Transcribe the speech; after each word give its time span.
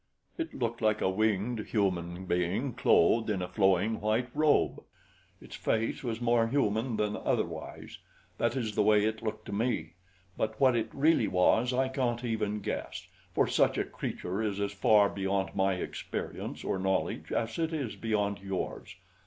"It 0.35 0.55
looked 0.55 0.81
like 0.81 0.99
a 0.99 1.11
winged 1.11 1.59
human 1.59 2.25
being 2.25 2.73
clothed 2.73 3.29
in 3.29 3.43
a 3.43 3.47
flowing 3.47 4.01
white 4.01 4.29
robe. 4.35 4.83
Its 5.39 5.55
face 5.55 6.03
was 6.03 6.19
more 6.19 6.47
human 6.47 6.97
than 6.97 7.15
otherwise. 7.17 7.99
That 8.39 8.55
is 8.55 8.73
the 8.73 8.81
way 8.81 9.05
it 9.05 9.21
looked 9.21 9.45
to 9.45 9.51
me; 9.51 9.93
but 10.35 10.59
what 10.59 10.75
it 10.75 10.89
really 10.91 11.27
was 11.27 11.71
I 11.71 11.87
can't 11.87 12.23
even 12.23 12.61
guess, 12.61 13.05
for 13.35 13.45
such 13.45 13.77
a 13.77 13.83
creature 13.85 14.41
is 14.41 14.59
as 14.59 14.71
far 14.71 15.07
beyond 15.07 15.55
my 15.55 15.75
experience 15.75 16.63
or 16.63 16.79
knowledge 16.79 17.31
as 17.31 17.59
it 17.59 17.71
is 17.71 17.95
beyond 17.95 18.39
yours. 18.41 18.95